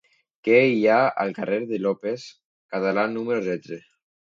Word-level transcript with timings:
Què 0.45 0.53
hi 0.69 0.79
ha 0.93 0.97
al 1.25 1.35
carrer 1.41 1.59
de 1.73 1.79
López 1.85 2.25
Catalán 2.77 3.17
número 3.21 3.47
setze? 3.53 3.83